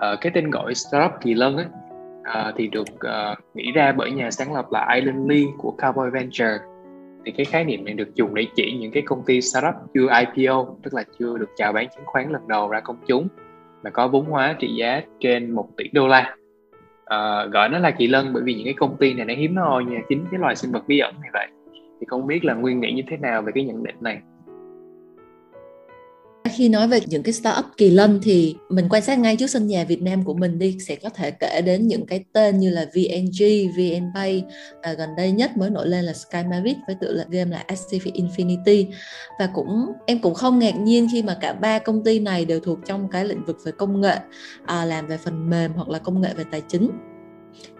uh, 0.00 0.20
cái 0.20 0.32
tên 0.34 0.50
gọi 0.50 0.74
startup 0.74 1.12
kỳ 1.20 1.34
lân 1.34 1.56
ấy, 1.56 1.66
uh, 2.20 2.54
thì 2.56 2.66
được 2.66 2.88
uh, 2.94 3.38
nghĩ 3.54 3.72
ra 3.72 3.92
bởi 3.92 4.10
nhà 4.10 4.30
sáng 4.30 4.54
lập 4.54 4.66
là 4.70 4.94
Island 4.94 5.30
Lee 5.30 5.44
của 5.58 5.74
Cowboy 5.78 6.10
Venture. 6.10 6.58
Thì 7.24 7.32
cái 7.32 7.44
khái 7.44 7.64
niệm 7.64 7.84
này 7.84 7.94
được 7.94 8.14
dùng 8.14 8.34
để 8.34 8.46
chỉ 8.54 8.78
những 8.80 8.92
cái 8.92 9.02
công 9.06 9.22
ty 9.26 9.40
startup 9.40 9.74
chưa 9.94 10.08
IPO 10.20 10.66
tức 10.82 10.94
là 10.94 11.04
chưa 11.18 11.38
được 11.38 11.50
chào 11.56 11.72
bán 11.72 11.88
chứng 11.88 12.04
khoán 12.06 12.32
lần 12.32 12.48
đầu 12.48 12.68
ra 12.68 12.80
công 12.80 12.96
chúng 13.06 13.28
mà 13.82 13.90
có 13.90 14.08
vốn 14.08 14.24
hóa 14.24 14.56
trị 14.58 14.74
giá 14.74 15.02
trên 15.20 15.50
1 15.50 15.68
tỷ 15.76 15.84
đô 15.92 16.08
la. 16.08 16.36
À, 17.04 17.44
gọi 17.44 17.68
nó 17.68 17.78
là 17.78 17.90
kỳ 17.90 18.06
lân 18.06 18.32
bởi 18.32 18.42
vì 18.42 18.54
những 18.54 18.64
cái 18.64 18.74
công 18.74 18.96
ty 18.96 19.14
này 19.14 19.24
nó 19.24 19.34
hiếm 19.34 19.56
hoi 19.56 19.84
như 19.84 19.96
chính 20.08 20.24
cái 20.30 20.40
loài 20.40 20.56
sinh 20.56 20.72
vật 20.72 20.82
bí 20.86 20.98
ẩn 20.98 21.14
này 21.20 21.30
vậy. 21.32 21.46
Thì 22.00 22.06
không 22.06 22.26
biết 22.26 22.44
là 22.44 22.54
nguyên 22.54 22.80
nghĩ 22.80 22.92
như 22.92 23.02
thế 23.08 23.16
nào 23.16 23.42
về 23.42 23.52
cái 23.54 23.64
nhận 23.64 23.82
định 23.82 23.96
này? 24.00 24.20
Khi 26.50 26.68
nói 26.68 26.88
về 26.88 27.00
những 27.06 27.22
cái 27.22 27.32
startup 27.32 27.64
kỳ 27.76 27.90
lân 27.90 28.20
thì 28.22 28.56
mình 28.68 28.86
quan 28.90 29.02
sát 29.02 29.18
ngay 29.18 29.36
trước 29.36 29.46
sân 29.46 29.66
nhà 29.66 29.84
Việt 29.84 30.02
Nam 30.02 30.24
của 30.24 30.34
mình 30.34 30.58
đi 30.58 30.78
sẽ 30.86 30.96
có 30.96 31.08
thể 31.08 31.30
kể 31.30 31.62
đến 31.62 31.88
những 31.88 32.06
cái 32.06 32.24
tên 32.32 32.58
như 32.58 32.70
là 32.70 32.86
VNG, 32.94 33.44
VNPay 33.76 34.44
và 34.82 34.92
gần 34.92 35.08
đây 35.16 35.32
nhất 35.32 35.56
mới 35.56 35.70
nổi 35.70 35.88
lên 35.88 36.04
là 36.04 36.12
Sky 36.12 36.38
Mavic 36.50 36.76
với 36.86 36.96
tựa 37.00 37.12
là 37.12 37.24
game 37.30 37.50
là 37.50 37.64
SCV 37.76 38.08
Infinity. 38.08 38.86
Và 39.38 39.48
cũng 39.54 39.86
em 40.06 40.18
cũng 40.18 40.34
không 40.34 40.58
ngạc 40.58 40.76
nhiên 40.76 41.08
khi 41.12 41.22
mà 41.22 41.36
cả 41.40 41.52
ba 41.52 41.78
công 41.78 42.04
ty 42.04 42.18
này 42.18 42.44
đều 42.44 42.60
thuộc 42.60 42.78
trong 42.86 43.08
cái 43.08 43.24
lĩnh 43.24 43.44
vực 43.44 43.56
về 43.64 43.72
công 43.72 44.00
nghệ 44.00 44.16
à, 44.66 44.84
làm 44.84 45.06
về 45.06 45.16
phần 45.16 45.50
mềm 45.50 45.72
hoặc 45.72 45.88
là 45.88 45.98
công 45.98 46.20
nghệ 46.20 46.34
về 46.36 46.44
tài 46.50 46.62
chính 46.68 46.90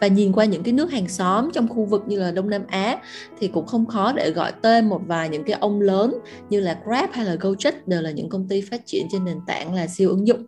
và 0.00 0.06
nhìn 0.06 0.32
qua 0.32 0.44
những 0.44 0.62
cái 0.62 0.72
nước 0.72 0.92
hàng 0.92 1.08
xóm 1.08 1.50
trong 1.52 1.68
khu 1.68 1.84
vực 1.84 2.04
như 2.06 2.20
là 2.20 2.30
Đông 2.30 2.50
Nam 2.50 2.62
Á 2.68 2.98
thì 3.38 3.48
cũng 3.48 3.66
không 3.66 3.86
khó 3.86 4.12
để 4.12 4.30
gọi 4.30 4.52
tên 4.62 4.88
một 4.88 5.00
vài 5.06 5.28
những 5.28 5.44
cái 5.44 5.58
ông 5.60 5.80
lớn 5.80 6.18
như 6.50 6.60
là 6.60 6.78
Grab 6.84 7.10
hay 7.12 7.24
là 7.24 7.34
Gojek 7.34 7.72
đều 7.86 8.02
là 8.02 8.10
những 8.10 8.28
công 8.28 8.48
ty 8.48 8.60
phát 8.70 8.86
triển 8.86 9.06
trên 9.10 9.24
nền 9.24 9.36
tảng 9.46 9.74
là 9.74 9.86
siêu 9.86 10.10
ứng 10.10 10.26
dụng. 10.26 10.46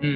Ừ. 0.00 0.08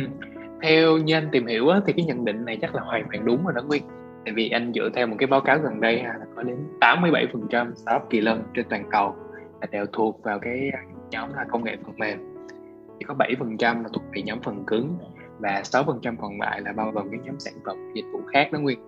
Theo 0.62 0.99
như 0.99 1.14
anh 1.14 1.29
tìm 1.32 1.47
hiểu 1.47 1.69
á, 1.69 1.81
thì 1.87 1.93
cái 1.93 2.05
nhận 2.05 2.25
định 2.25 2.44
này 2.44 2.58
chắc 2.61 2.75
là 2.75 2.82
hoàn 2.82 3.06
toàn 3.12 3.25
đúng 3.25 3.44
rồi 3.44 3.53
đó 3.56 3.62
Nguyên. 3.62 3.82
Tại 4.25 4.35
vì 4.35 4.50
anh 4.50 4.73
dựa 4.75 4.88
theo 4.94 5.06
một 5.06 5.17
cái 5.19 5.26
báo 5.26 5.41
cáo 5.41 5.58
gần 5.58 5.81
đây 5.81 6.03
là 6.03 6.14
có 6.37 6.43
đến 6.43 6.56
87% 6.81 7.75
startup 7.75 8.11
kỳ 8.11 8.20
lân 8.20 8.43
trên 8.55 8.67
toàn 8.70 8.85
cầu 8.91 9.14
là 9.61 9.67
đều 9.70 9.87
thuộc 9.93 10.23
vào 10.23 10.38
cái 10.38 10.70
nhóm 11.11 11.32
là 11.35 11.44
công 11.50 11.64
nghệ 11.64 11.76
phần 11.85 11.97
mềm. 11.97 12.19
Chỉ 12.99 13.05
có 13.05 13.14
7% 13.14 13.82
là 13.82 13.88
thuộc 13.93 14.03
về 14.14 14.23
nhóm 14.23 14.38
phần 14.43 14.64
cứng 14.67 14.99
và 15.38 15.62
6% 15.65 16.17
còn 16.21 16.41
lại 16.41 16.61
là 16.61 16.73
bao 16.73 16.91
gồm 16.93 17.09
các 17.11 17.21
nhóm 17.25 17.38
sản 17.38 17.55
phẩm 17.67 17.77
dịch 17.94 18.05
vụ 18.12 18.21
khác 18.33 18.53
đó 18.53 18.59
Nguyên. 18.59 18.79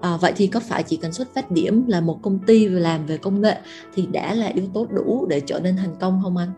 À, 0.00 0.16
vậy 0.20 0.32
thì 0.36 0.46
có 0.46 0.60
phải 0.60 0.82
chỉ 0.82 0.96
cần 1.02 1.12
xuất 1.12 1.34
phát 1.34 1.50
điểm 1.50 1.84
là 1.86 2.00
một 2.00 2.18
công 2.22 2.38
ty 2.38 2.68
làm 2.68 3.06
về 3.06 3.16
công 3.16 3.40
nghệ 3.40 3.56
thì 3.94 4.08
đã 4.12 4.34
là 4.34 4.46
yếu 4.46 4.64
tố 4.74 4.86
đủ 4.90 5.26
để 5.30 5.40
trở 5.40 5.60
nên 5.60 5.76
thành 5.76 5.94
công 6.00 6.20
không 6.22 6.36
anh? 6.36 6.48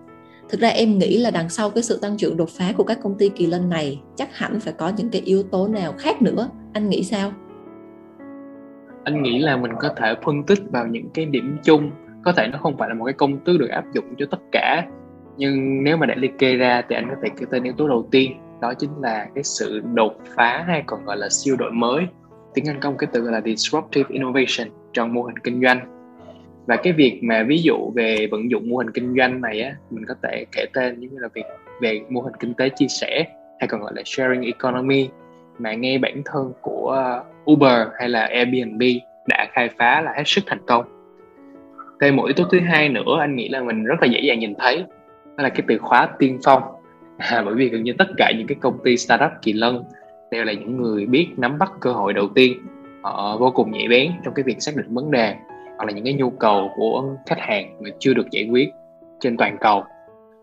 Thực 0.49 0.60
ra 0.60 0.69
em 0.69 0.99
nghĩ 0.99 1.19
là 1.19 1.31
đằng 1.31 1.49
sau 1.49 1.70
cái 1.70 1.82
sự 1.82 1.99
tăng 2.02 2.16
trưởng 2.16 2.37
đột 2.37 2.49
phá 2.49 2.72
của 2.76 2.84
các 2.84 2.99
công 3.02 3.19
ty 3.19 3.28
kỳ 3.28 3.46
lân 3.46 3.69
này 3.69 4.00
chắc 4.16 4.37
hẳn 4.37 4.61
phải 4.61 4.72
có 4.72 4.93
những 4.96 5.11
cái 5.11 5.22
yếu 5.25 5.43
tố 5.43 5.69
nào 5.69 5.93
khác 5.99 6.22
nữa. 6.22 6.50
Anh 6.72 6.88
nghĩ 6.88 7.04
sao? 7.04 7.32
Anh 9.04 9.22
nghĩ 9.22 9.38
là 9.38 9.56
mình 9.56 9.72
có 9.81 9.94
thể 9.96 10.14
phân 10.25 10.43
tích 10.43 10.58
vào 10.72 10.87
những 10.87 11.11
cái 11.14 11.25
điểm 11.25 11.56
chung 11.64 11.90
có 12.25 12.32
thể 12.32 12.49
nó 12.52 12.58
không 12.58 12.76
phải 12.78 12.88
là 12.88 12.94
một 12.94 13.04
cái 13.04 13.14
công 13.14 13.44
thức 13.44 13.56
được 13.58 13.69
áp 13.70 13.84
dụng 13.94 14.04
cho 14.19 14.26
tất 14.31 14.38
cả 14.52 14.87
nhưng 15.38 15.85
nếu 15.85 15.96
mà 15.96 16.06
để 16.06 16.14
liệt 16.17 16.38
kê 16.38 16.56
ra 16.56 16.82
thì 16.88 16.96
anh 16.96 17.08
có 17.08 17.14
thể 17.23 17.29
kể 17.40 17.46
tên 17.50 17.62
yếu 17.62 17.73
tố 17.76 17.88
đầu 17.88 18.08
tiên, 18.11 18.32
đó 18.61 18.75
chính 18.79 18.90
là 19.00 19.26
cái 19.35 19.44
sự 19.44 19.82
đột 19.94 20.20
phá 20.37 20.64
hay 20.67 20.82
còn 20.87 21.05
gọi 21.05 21.17
là 21.17 21.29
siêu 21.31 21.56
đổi 21.56 21.73
mới. 21.73 22.06
Tiếng 22.55 22.69
anh 22.69 22.81
có 22.81 22.90
một 22.90 22.96
cái 22.99 23.08
từ 23.12 23.20
gọi 23.20 23.32
là 23.32 23.40
disruptive 23.40 24.08
innovation 24.08 24.69
trong 24.93 25.14
mô 25.14 25.23
hình 25.23 25.38
kinh 25.38 25.62
doanh. 25.62 25.81
Và 26.67 26.76
cái 26.76 26.93
việc 26.93 27.20
mà 27.23 27.43
ví 27.43 27.62
dụ 27.62 27.93
về 27.94 28.26
vận 28.31 28.50
dụng 28.50 28.70
mô 28.70 28.76
hình 28.76 28.90
kinh 28.90 29.14
doanh 29.19 29.40
này 29.40 29.61
á, 29.62 29.75
mình 29.90 30.05
có 30.08 30.14
thể 30.23 30.44
kể 30.52 30.64
tên 30.73 31.00
như 31.00 31.08
là 31.12 31.29
việc 31.35 31.44
về 31.81 32.00
mô 32.08 32.20
hình 32.20 32.35
kinh 32.40 32.55
tế 32.55 32.69
chia 32.69 32.88
sẻ 32.88 33.26
hay 33.61 33.69
còn 33.69 33.81
gọi 33.81 33.93
là 33.96 34.02
sharing 34.05 34.43
economy. 34.43 35.08
Mà 35.58 35.75
ngay 35.75 35.99
bản 35.99 36.23
thân 36.25 36.52
của 36.61 37.20
Uber 37.50 37.88
hay 37.99 38.08
là 38.08 38.25
Airbnb 38.25 38.82
đã 39.26 39.49
khai 39.52 39.70
phá 39.79 40.00
là 40.00 40.12
hết 40.17 40.23
sức 40.26 40.44
thành 40.46 40.67
công. 40.67 40.85
Thêm 42.00 42.17
một 42.17 42.25
yếu 42.25 42.35
tố 42.37 42.44
thứ 42.50 42.61
hai 42.61 42.88
nữa, 42.88 43.17
anh 43.20 43.37
nghĩ 43.37 43.49
là 43.49 43.62
mình 43.62 43.85
rất 43.85 43.96
là 44.00 44.06
dễ 44.06 44.20
dàng 44.20 44.38
nhìn 44.38 44.55
thấy 44.58 44.85
đó 45.38 45.44
là 45.44 45.49
cái 45.49 45.62
từ 45.69 45.79
khóa 45.79 46.08
tiên 46.19 46.38
phong. 46.44 46.62
À, 47.19 47.43
bởi 47.44 47.55
vì 47.55 47.69
gần 47.69 47.82
như 47.82 47.93
tất 47.99 48.08
cả 48.17 48.32
những 48.38 48.46
cái 48.46 48.56
công 48.61 48.79
ty 48.85 48.96
startup 48.96 49.31
kỳ 49.43 49.52
lân 49.52 49.85
đều 50.31 50.44
là 50.44 50.52
những 50.52 50.82
người 50.82 51.06
biết 51.06 51.29
nắm 51.37 51.58
bắt 51.58 51.73
cơ 51.81 51.93
hội 51.93 52.12
đầu 52.12 52.29
tiên 52.35 52.58
họ 53.02 53.37
vô 53.37 53.50
cùng 53.50 53.70
nhạy 53.70 53.88
bén 53.88 54.12
trong 54.25 54.35
cái 54.35 54.43
việc 54.43 54.56
xác 54.62 54.76
định 54.76 54.94
vấn 54.94 55.11
đề 55.11 55.35
hoặc 55.76 55.85
là 55.85 55.93
những 55.93 56.05
cái 56.05 56.14
nhu 56.14 56.31
cầu 56.31 56.70
của 56.76 57.05
khách 57.26 57.38
hàng 57.38 57.76
mà 57.81 57.90
chưa 57.99 58.14
được 58.14 58.31
giải 58.31 58.49
quyết 58.50 58.69
trên 59.20 59.37
toàn 59.37 59.56
cầu. 59.61 59.85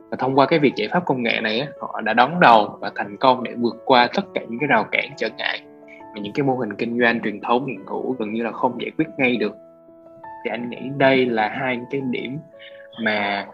Và 0.10 0.18
thông 0.20 0.36
qua 0.36 0.46
cái 0.46 0.60
việc 0.60 0.74
giải 0.76 0.88
pháp 0.92 1.06
công 1.06 1.24
nghệ 1.24 1.40
này 1.42 1.68
họ 1.82 2.02
đã 2.02 2.14
đón 2.14 2.40
đầu 2.40 2.78
và 2.80 2.92
thành 2.96 3.18
công 3.18 3.44
để 3.44 3.54
vượt 3.58 3.76
qua 3.86 4.08
tất 4.16 4.24
cả 4.34 4.42
những 4.50 4.60
cái 4.60 4.68
rào 4.68 4.84
cản 4.92 5.10
trở 5.18 5.30
ngại 5.38 5.62
mà 6.16 6.22
những 6.22 6.34
cái 6.34 6.44
mô 6.44 6.56
hình 6.56 6.74
kinh 6.74 7.00
doanh 7.00 7.22
truyền 7.22 7.42
thống 7.42 7.66
hiện 7.66 7.86
hữu 7.88 8.16
gần 8.20 8.34
như 8.34 8.44
là 8.44 8.52
không 8.52 8.82
giải 8.82 8.92
quyết 8.98 9.06
ngay 9.18 9.36
được. 9.38 9.56
Thì 10.44 10.52
anh 10.52 10.70
nghĩ 10.70 10.80
đây 10.98 11.26
là 11.26 11.50
hai 11.50 11.80
cái 11.92 12.02
điểm 12.12 12.38
mà 13.04 13.48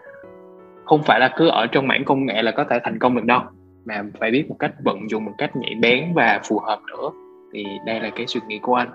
không 0.84 1.02
phải 1.02 1.20
là 1.20 1.32
cứ 1.36 1.48
ở 1.48 1.66
trong 1.66 1.88
mảng 1.88 2.04
công 2.04 2.26
nghệ 2.26 2.42
là 2.42 2.50
có 2.50 2.64
thể 2.70 2.78
thành 2.84 2.98
công 2.98 3.16
được 3.16 3.24
đâu 3.24 3.40
mà 3.84 4.02
phải 4.20 4.30
biết 4.30 4.44
một 4.48 4.56
cách 4.58 4.72
vận 4.84 5.10
dụng 5.10 5.24
một 5.24 5.32
cách 5.38 5.56
nhạy 5.56 5.74
bén 5.80 6.14
và 6.14 6.40
phù 6.44 6.58
hợp 6.58 6.78
nữa. 6.88 7.10
Thì 7.52 7.64
đây 7.86 8.00
là 8.00 8.10
cái 8.16 8.26
suy 8.26 8.40
nghĩ 8.48 8.58
của 8.62 8.74
anh. 8.74 8.90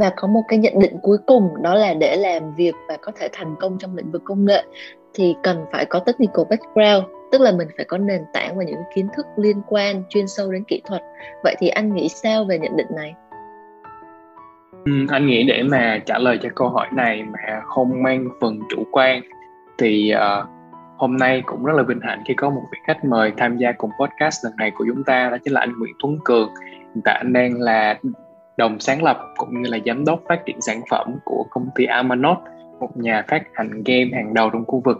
Và 0.00 0.12
có 0.16 0.28
một 0.28 0.42
cái 0.48 0.58
nhận 0.58 0.78
định 0.78 0.96
cuối 1.02 1.18
cùng 1.26 1.62
đó 1.62 1.74
là 1.74 1.94
để 1.94 2.16
làm 2.16 2.54
việc 2.54 2.74
và 2.88 2.96
có 3.02 3.12
thể 3.20 3.28
thành 3.32 3.54
công 3.60 3.78
trong 3.78 3.96
lĩnh 3.96 4.10
vực 4.10 4.22
công 4.24 4.44
nghệ 4.44 4.64
thì 5.14 5.34
cần 5.42 5.64
phải 5.72 5.84
có 5.84 5.98
technical 5.98 6.44
background 6.50 7.04
tức 7.32 7.40
là 7.40 7.52
mình 7.52 7.68
phải 7.76 7.84
có 7.84 7.98
nền 7.98 8.20
tảng 8.32 8.58
và 8.58 8.64
những 8.64 8.80
kiến 8.94 9.08
thức 9.16 9.26
liên 9.36 9.62
quan 9.68 10.02
chuyên 10.08 10.26
sâu 10.28 10.52
đến 10.52 10.64
kỹ 10.64 10.82
thuật. 10.84 11.02
Vậy 11.44 11.54
thì 11.58 11.68
anh 11.68 11.94
nghĩ 11.94 12.08
sao 12.08 12.44
về 12.44 12.58
nhận 12.58 12.76
định 12.76 12.86
này? 12.96 13.14
Ừ, 14.84 14.92
anh 15.08 15.26
nghĩ 15.26 15.44
để 15.48 15.62
mà 15.62 15.98
trả 16.06 16.18
lời 16.18 16.38
cho 16.42 16.48
câu 16.54 16.68
hỏi 16.68 16.86
này 16.92 17.22
mà 17.22 17.60
không 17.64 18.02
mang 18.02 18.28
phần 18.40 18.58
chủ 18.70 18.84
quan 18.92 19.22
thì 19.80 20.12
uh, 20.16 20.48
hôm 20.96 21.16
nay 21.16 21.42
cũng 21.46 21.64
rất 21.64 21.72
là 21.76 21.82
vinh 21.82 22.00
hạnh 22.00 22.22
khi 22.26 22.34
có 22.34 22.50
một 22.50 22.62
vị 22.72 22.78
khách 22.86 23.04
mời 23.04 23.32
tham 23.36 23.56
gia 23.56 23.72
cùng 23.72 23.90
podcast 24.00 24.44
lần 24.44 24.52
này 24.56 24.70
của 24.70 24.84
chúng 24.94 25.04
ta 25.04 25.28
đó 25.30 25.36
chính 25.44 25.52
là 25.52 25.60
anh 25.60 25.78
Nguyễn 25.78 25.94
Tuấn 26.02 26.18
Cường. 26.24 26.48
Hiện 26.94 27.02
tại 27.04 27.14
anh 27.14 27.32
đang 27.32 27.60
là 27.60 27.98
đồng 28.56 28.80
sáng 28.80 29.02
lập 29.02 29.18
cũng 29.36 29.62
như 29.62 29.70
là 29.70 29.78
giám 29.86 30.04
đốc 30.04 30.22
phát 30.28 30.40
triển 30.46 30.60
sản 30.60 30.80
phẩm 30.90 31.14
của 31.24 31.46
công 31.50 31.68
ty 31.74 31.84
Amanot 31.84 32.38
một 32.80 32.96
nhà 32.96 33.24
phát 33.28 33.42
hành 33.54 33.82
game 33.84 34.10
hàng 34.14 34.34
đầu 34.34 34.50
trong 34.50 34.64
khu 34.66 34.82
vực. 34.84 34.98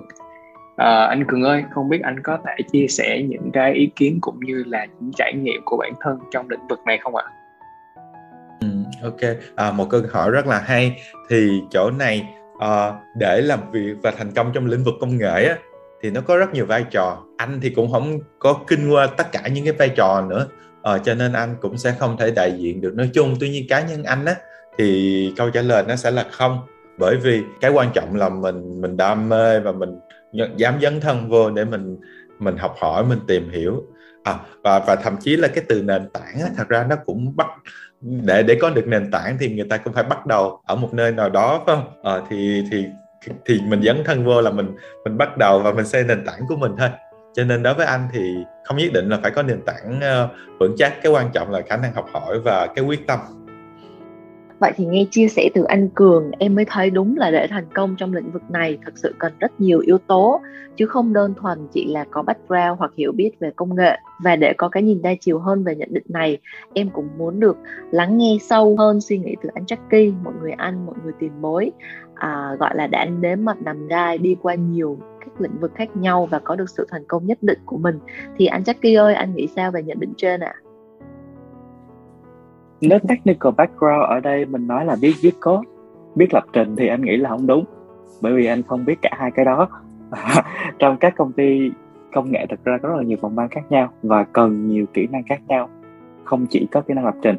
À, 0.76 1.04
anh 1.04 1.24
Cường 1.28 1.42
ơi 1.42 1.64
không 1.70 1.88
biết 1.88 2.00
anh 2.02 2.22
có 2.22 2.38
thể 2.46 2.64
chia 2.72 2.86
sẻ 2.88 3.22
những 3.28 3.50
cái 3.52 3.72
ý 3.72 3.90
kiến 3.96 4.18
cũng 4.20 4.40
như 4.40 4.64
là 4.66 4.84
những 4.84 5.10
trải 5.16 5.32
nghiệm 5.34 5.60
của 5.64 5.76
bản 5.76 5.92
thân 6.00 6.18
trong 6.30 6.48
lĩnh 6.48 6.66
vực 6.68 6.78
này 6.86 6.98
không 6.98 7.16
ạ? 7.16 7.24
Ừ, 8.60 8.68
ok. 9.02 9.36
À, 9.56 9.72
một 9.72 9.86
câu 9.90 10.00
hỏi 10.12 10.30
rất 10.30 10.46
là 10.46 10.58
hay. 10.58 11.00
Thì 11.28 11.60
chỗ 11.70 11.90
này 11.90 12.28
à, 12.60 12.92
để 13.16 13.40
làm 13.40 13.70
việc 13.72 13.94
và 14.02 14.10
thành 14.10 14.30
công 14.30 14.50
trong 14.54 14.66
lĩnh 14.66 14.84
vực 14.84 14.94
công 15.00 15.18
nghệ 15.18 15.44
á, 15.44 15.58
thì 16.02 16.10
nó 16.10 16.20
có 16.20 16.36
rất 16.36 16.54
nhiều 16.54 16.66
vai 16.66 16.84
trò. 16.90 17.24
Anh 17.36 17.60
thì 17.62 17.70
cũng 17.70 17.92
không 17.92 18.18
có 18.38 18.60
kinh 18.66 18.90
qua 18.90 19.06
tất 19.06 19.32
cả 19.32 19.48
những 19.48 19.64
cái 19.64 19.72
vai 19.72 19.88
trò 19.88 20.26
nữa. 20.28 20.46
À, 20.82 20.98
cho 20.98 21.14
nên 21.14 21.32
anh 21.32 21.56
cũng 21.60 21.78
sẽ 21.78 21.94
không 21.98 22.16
thể 22.16 22.30
đại 22.30 22.52
diện 22.58 22.80
được. 22.80 22.94
Nói 22.94 23.10
chung 23.14 23.36
tuy 23.40 23.50
nhiên 23.50 23.66
cá 23.68 23.80
nhân 23.80 24.04
anh 24.04 24.24
á 24.24 24.34
thì 24.78 25.32
câu 25.36 25.50
trả 25.50 25.62
lời 25.62 25.84
nó 25.88 25.96
sẽ 25.96 26.10
là 26.10 26.26
không. 26.30 26.60
Bởi 26.98 27.16
vì 27.16 27.42
cái 27.60 27.70
quan 27.70 27.90
trọng 27.94 28.16
là 28.16 28.28
mình 28.28 28.80
mình 28.80 28.96
đam 28.96 29.28
mê 29.28 29.60
và 29.60 29.72
mình 29.72 29.98
dám 30.56 30.80
dấn 30.82 31.00
thân 31.00 31.28
vô 31.28 31.50
để 31.50 31.64
mình 31.64 31.96
mình 32.38 32.56
học 32.56 32.74
hỏi 32.78 33.04
mình 33.04 33.18
tìm 33.26 33.50
hiểu. 33.50 33.84
À, 34.24 34.34
và 34.62 34.78
và 34.78 34.96
thậm 34.96 35.16
chí 35.20 35.36
là 35.36 35.48
cái 35.48 35.64
từ 35.68 35.82
nền 35.82 36.08
tảng 36.12 36.40
á, 36.40 36.48
thật 36.56 36.68
ra 36.68 36.86
nó 36.88 36.96
cũng 37.06 37.36
bắt 37.36 37.46
để 38.00 38.42
để 38.42 38.58
có 38.60 38.70
được 38.70 38.86
nền 38.86 39.10
tảng 39.10 39.36
thì 39.40 39.54
người 39.54 39.66
ta 39.70 39.76
cũng 39.76 39.92
phải 39.92 40.04
bắt 40.04 40.26
đầu 40.26 40.60
ở 40.66 40.76
một 40.76 40.94
nơi 40.94 41.12
nào 41.12 41.28
đó 41.28 41.62
phải 41.66 41.76
không? 41.76 41.84
À, 42.02 42.20
thì 42.30 42.64
thì 42.70 42.84
thì 43.44 43.60
mình 43.68 43.82
dấn 43.82 44.04
thân 44.04 44.24
vô 44.24 44.40
là 44.40 44.50
mình 44.50 44.76
mình 45.04 45.18
bắt 45.18 45.36
đầu 45.36 45.58
và 45.58 45.72
mình 45.72 45.86
xây 45.86 46.04
nền 46.04 46.24
tảng 46.24 46.40
của 46.48 46.56
mình 46.56 46.72
thôi. 46.78 46.88
Cho 47.34 47.44
nên 47.44 47.62
đối 47.62 47.74
với 47.74 47.86
anh 47.86 48.08
thì 48.12 48.34
không 48.64 48.76
nhất 48.76 48.92
định 48.92 49.08
là 49.08 49.18
phải 49.22 49.30
có 49.30 49.42
nền 49.42 49.60
tảng 49.66 49.98
uh, 49.98 50.30
vững 50.60 50.74
chắc. 50.78 51.02
Cái 51.02 51.12
quan 51.12 51.30
trọng 51.32 51.50
là 51.50 51.60
khả 51.60 51.76
năng 51.76 51.94
học 51.94 52.06
hỏi 52.12 52.40
và 52.40 52.66
cái 52.66 52.84
quyết 52.84 53.06
tâm. 53.06 53.18
Vậy 54.60 54.72
thì 54.76 54.84
nghe 54.86 55.04
chia 55.10 55.28
sẻ 55.28 55.50
từ 55.54 55.62
anh 55.62 55.88
Cường 55.88 56.30
em 56.38 56.54
mới 56.54 56.64
thấy 56.64 56.90
đúng 56.90 57.16
là 57.16 57.30
để 57.30 57.46
thành 57.50 57.64
công 57.74 57.96
trong 57.96 58.14
lĩnh 58.14 58.30
vực 58.30 58.42
này 58.50 58.78
thật 58.84 58.92
sự 58.94 59.14
cần 59.18 59.32
rất 59.40 59.60
nhiều 59.60 59.80
yếu 59.80 59.98
tố 59.98 60.40
chứ 60.76 60.86
không 60.86 61.12
đơn 61.12 61.34
thuần 61.34 61.58
chỉ 61.72 61.86
là 61.86 62.04
có 62.10 62.22
background 62.22 62.78
hoặc 62.78 62.92
hiểu 62.96 63.12
biết 63.12 63.30
về 63.40 63.50
công 63.56 63.76
nghệ 63.76 63.98
và 64.24 64.36
để 64.36 64.52
có 64.58 64.68
cái 64.68 64.82
nhìn 64.82 65.02
đa 65.02 65.10
chiều 65.20 65.38
hơn 65.38 65.64
về 65.64 65.74
nhận 65.74 65.88
định 65.92 66.04
này 66.08 66.38
em 66.74 66.90
cũng 66.90 67.08
muốn 67.18 67.40
được 67.40 67.56
lắng 67.90 68.18
nghe 68.18 68.36
sâu 68.40 68.76
hơn 68.78 69.00
suy 69.00 69.18
nghĩ 69.18 69.36
từ 69.42 69.48
anh 69.54 69.64
Jackie 69.64 70.22
một 70.22 70.32
người 70.40 70.52
anh 70.52 70.86
một 70.86 70.94
người 71.04 71.12
tiền 71.18 71.32
bối 71.40 71.70
à, 72.14 72.56
gọi 72.58 72.76
là 72.76 72.86
đã 72.86 73.04
nếm 73.04 73.44
mặt 73.44 73.56
nằm 73.62 73.88
gai 73.88 74.18
đi 74.18 74.36
qua 74.42 74.54
nhiều 74.54 74.98
các 75.20 75.40
lĩnh 75.40 75.58
vực 75.60 75.72
khác 75.74 75.96
nhau 75.96 76.28
và 76.30 76.38
có 76.38 76.56
được 76.56 76.70
sự 76.70 76.86
thành 76.90 77.04
công 77.08 77.26
nhất 77.26 77.38
định 77.42 77.58
của 77.66 77.78
mình 77.78 77.98
thì 78.36 78.46
anh 78.46 78.62
Jackie 78.62 79.04
ơi 79.04 79.14
anh 79.14 79.34
nghĩ 79.34 79.48
sao 79.56 79.70
về 79.70 79.82
nhận 79.82 80.00
định 80.00 80.12
trên 80.16 80.40
ạ? 80.40 80.54
À? 80.54 80.69
Nếu 82.80 82.98
technical 83.08 83.52
background 83.56 84.04
ở 84.08 84.20
đây 84.20 84.44
mình 84.44 84.66
nói 84.66 84.84
là 84.84 84.96
biết 85.00 85.14
viết 85.22 85.34
code, 85.40 85.68
biết 86.14 86.34
lập 86.34 86.44
trình 86.52 86.76
thì 86.76 86.88
anh 86.88 87.02
nghĩ 87.02 87.16
là 87.16 87.30
không 87.30 87.46
đúng. 87.46 87.64
Bởi 88.20 88.32
vì 88.32 88.46
anh 88.46 88.62
không 88.62 88.84
biết 88.84 88.98
cả 89.02 89.10
hai 89.12 89.30
cái 89.30 89.44
đó. 89.44 89.68
Trong 90.78 90.96
các 90.96 91.14
công 91.16 91.32
ty 91.32 91.70
công 92.12 92.32
nghệ 92.32 92.46
thực 92.46 92.64
ra 92.64 92.78
có 92.82 92.88
rất 92.88 92.96
là 92.96 93.02
nhiều 93.02 93.18
phòng 93.20 93.36
ban 93.36 93.48
khác 93.48 93.64
nhau 93.70 93.88
và 94.02 94.24
cần 94.24 94.68
nhiều 94.68 94.86
kỹ 94.94 95.06
năng 95.06 95.22
khác 95.22 95.40
nhau. 95.48 95.68
Không 96.24 96.46
chỉ 96.50 96.68
có 96.72 96.80
kỹ 96.80 96.94
năng 96.94 97.04
lập 97.04 97.14
trình, 97.22 97.36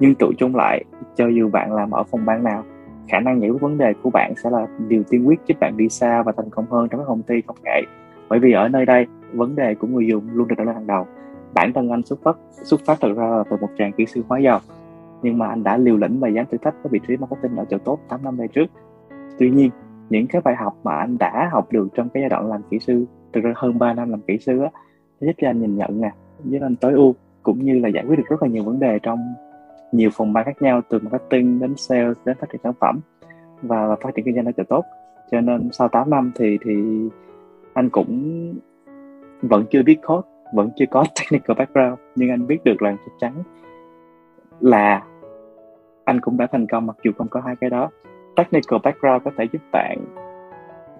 nhưng 0.00 0.14
tụ 0.14 0.32
chung 0.38 0.56
lại 0.56 0.84
cho 1.16 1.26
dù 1.26 1.48
bạn 1.48 1.72
làm 1.72 1.90
ở 1.90 2.02
phòng 2.02 2.26
ban 2.26 2.44
nào, 2.44 2.64
khả 3.08 3.20
năng 3.20 3.40
giải 3.40 3.50
quyết 3.50 3.60
vấn 3.60 3.78
đề 3.78 3.92
của 4.02 4.10
bạn 4.10 4.34
sẽ 4.44 4.50
là 4.50 4.66
điều 4.88 5.02
tiên 5.02 5.28
quyết 5.28 5.40
giúp 5.46 5.60
bạn 5.60 5.76
đi 5.76 5.88
xa 5.88 6.22
và 6.22 6.32
thành 6.36 6.50
công 6.50 6.66
hơn 6.70 6.88
trong 6.88 7.00
các 7.00 7.06
công 7.06 7.22
ty 7.22 7.40
công 7.40 7.56
nghệ. 7.64 7.82
Bởi 8.28 8.38
vì 8.38 8.52
ở 8.52 8.68
nơi 8.68 8.86
đây, 8.86 9.06
vấn 9.32 9.56
đề 9.56 9.74
của 9.74 9.86
người 9.86 10.06
dùng 10.06 10.28
luôn 10.32 10.48
được 10.48 10.54
đặt 10.58 10.66
lên 10.66 10.74
hàng 10.74 10.86
đầu. 10.86 11.06
Bản 11.54 11.72
thân 11.72 11.90
anh 11.90 12.02
xuất 12.02 12.22
phát 12.22 12.36
xuất 12.50 12.80
phát 12.86 13.00
thực 13.00 13.16
ra 13.16 13.28
là 13.28 13.44
từ 13.50 13.56
một 13.60 13.68
tràng 13.78 13.92
kỹ 13.92 14.06
sư 14.06 14.22
hóa 14.28 14.38
dầu 14.38 14.58
nhưng 15.22 15.38
mà 15.38 15.46
anh 15.48 15.62
đã 15.62 15.76
liều 15.76 15.96
lĩnh 15.96 16.20
và 16.20 16.28
dám 16.28 16.46
thử 16.50 16.58
thách 16.58 16.74
với 16.82 16.90
vị 16.90 17.00
trí 17.08 17.16
marketing 17.16 17.56
ở 17.56 17.64
chỗ 17.70 17.78
tốt 17.78 17.98
8 18.08 18.24
năm 18.24 18.36
về 18.36 18.46
trước. 18.48 18.66
Tuy 19.38 19.50
nhiên, 19.50 19.70
những 20.10 20.26
cái 20.26 20.42
bài 20.42 20.56
học 20.56 20.76
mà 20.82 20.96
anh 20.96 21.18
đã 21.18 21.48
học 21.52 21.72
được 21.72 21.88
trong 21.94 22.08
cái 22.08 22.22
giai 22.22 22.30
đoạn 22.30 22.50
làm 22.50 22.60
kỹ 22.70 22.78
sư, 22.78 23.04
thực 23.32 23.44
ra 23.44 23.52
hơn 23.56 23.78
3 23.78 23.94
năm 23.94 24.10
làm 24.10 24.20
kỹ 24.20 24.38
sư 24.38 24.60
á 24.60 24.70
giúp 25.20 25.32
cho 25.38 25.48
anh 25.48 25.60
nhìn 25.60 25.76
nhận 25.76 26.00
nè, 26.00 26.10
giúp 26.44 26.58
anh 26.62 26.76
tối 26.76 26.92
ưu, 26.92 27.14
cũng 27.42 27.64
như 27.64 27.78
là 27.78 27.88
giải 27.88 28.04
quyết 28.06 28.16
được 28.16 28.24
rất 28.28 28.42
là 28.42 28.48
nhiều 28.48 28.64
vấn 28.64 28.78
đề 28.78 28.98
trong 29.02 29.18
nhiều 29.92 30.10
phòng 30.12 30.32
ban 30.32 30.44
khác 30.44 30.62
nhau, 30.62 30.80
từ 30.88 30.98
marketing 30.98 31.60
đến 31.60 31.76
sales 31.76 32.16
đến 32.24 32.36
phát 32.40 32.50
triển 32.52 32.60
sản 32.64 32.72
phẩm 32.80 33.00
và 33.62 33.96
phát 33.96 34.10
triển 34.14 34.24
kinh 34.24 34.34
doanh 34.34 34.46
ở 34.46 34.52
chỗ 34.56 34.62
tốt 34.68 34.84
cho 35.30 35.40
nên 35.40 35.68
sau 35.72 35.88
8 35.88 36.10
năm 36.10 36.32
thì 36.34 36.58
thì 36.64 36.74
anh 37.72 37.90
cũng 37.90 38.54
vẫn 39.42 39.64
chưa 39.70 39.82
biết 39.82 39.96
code, 40.06 40.28
vẫn 40.54 40.70
chưa 40.76 40.84
có 40.90 41.04
technical 41.20 41.56
background, 41.58 41.98
nhưng 42.16 42.30
anh 42.30 42.46
biết 42.46 42.64
được 42.64 42.82
là 42.82 42.90
chắc 42.90 43.12
chắn 43.20 43.32
là 44.60 45.02
anh 46.10 46.20
cũng 46.20 46.36
đã 46.36 46.46
thành 46.52 46.66
công 46.66 46.86
mặc 46.86 46.96
dù 47.04 47.10
không 47.18 47.28
có 47.28 47.40
hai 47.46 47.56
cái 47.60 47.70
đó 47.70 47.90
technical 48.36 48.78
background 48.84 49.24
có 49.24 49.30
thể 49.38 49.44
giúp 49.52 49.62
bạn 49.72 49.98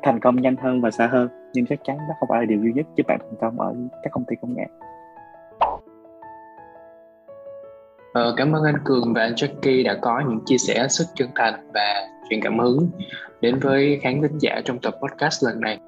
thành 0.03 0.21
công 0.21 0.37
nhanh 0.37 0.57
hơn 0.57 0.81
và 0.81 0.91
xa 0.91 1.07
hơn 1.07 1.29
nhưng 1.55 1.67
chắc 1.67 1.79
chắn 1.85 1.97
nó 1.97 2.15
không 2.21 2.29
phải 2.29 2.41
là 2.41 2.47
điều 2.47 2.63
duy 2.63 2.73
nhất 2.73 2.87
giúp 2.97 3.07
bạn 3.07 3.19
thành 3.21 3.37
công 3.41 3.61
ở 3.61 3.75
các 4.03 4.13
công 4.13 4.25
ty 4.25 4.37
công 4.43 4.55
nghệ 4.55 4.65
Ờ, 8.13 8.35
cảm 8.37 8.53
ơn 8.53 8.65
anh 8.65 8.75
Cường 8.85 9.15
và 9.15 9.23
anh 9.23 9.35
Jackie 9.35 9.85
đã 9.85 9.99
có 10.01 10.23
những 10.29 10.41
chia 10.47 10.59
sẻ 10.59 10.87
rất 10.89 11.05
chân 11.15 11.29
thành 11.35 11.71
và 11.75 12.09
truyền 12.31 12.41
cảm 12.43 12.59
hứng 12.59 12.91
đến 13.41 13.59
với 13.59 14.01
khán 14.03 14.23
thính 14.23 14.39
giả 14.39 14.61
trong 14.65 14.79
tập 14.79 14.95
podcast 15.03 15.45
lần 15.45 15.61
này. 15.61 15.79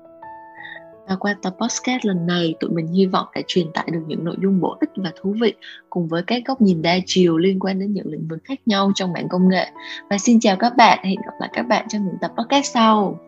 Và 1.12 1.16
qua 1.16 1.36
tập 1.42 1.54
podcast 1.60 2.04
lần 2.04 2.26
này, 2.26 2.54
tụi 2.60 2.70
mình 2.70 2.86
hy 2.86 3.06
vọng 3.06 3.26
đã 3.34 3.40
truyền 3.46 3.72
tải 3.74 3.88
được 3.92 4.00
những 4.06 4.24
nội 4.24 4.36
dung 4.42 4.60
bổ 4.60 4.76
ích 4.80 4.90
và 4.96 5.12
thú 5.20 5.34
vị 5.40 5.54
cùng 5.90 6.08
với 6.08 6.22
các 6.22 6.42
góc 6.46 6.60
nhìn 6.60 6.82
đa 6.82 6.98
chiều 7.06 7.38
liên 7.38 7.58
quan 7.58 7.78
đến 7.78 7.92
những 7.92 8.06
lĩnh 8.06 8.28
vực 8.28 8.38
khác 8.44 8.60
nhau 8.66 8.92
trong 8.94 9.12
mạng 9.12 9.28
công 9.28 9.48
nghệ. 9.48 9.66
Và 10.10 10.18
xin 10.18 10.40
chào 10.40 10.56
các 10.56 10.76
bạn, 10.76 10.98
hẹn 11.04 11.16
gặp 11.24 11.32
lại 11.40 11.50
các 11.52 11.62
bạn 11.62 11.86
trong 11.88 12.04
những 12.04 12.16
tập 12.20 12.32
podcast 12.38 12.74
sau. 12.74 13.18